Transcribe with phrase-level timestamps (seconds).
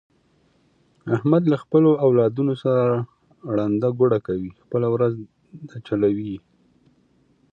[1.15, 2.81] احمد له خپلو اولادونو سره
[3.55, 5.13] ړنده ګوډه کوي، خپله ورځ
[5.67, 6.39] ده چلوي یې.